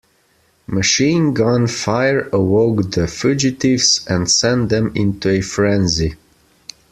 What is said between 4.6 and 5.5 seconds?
them into a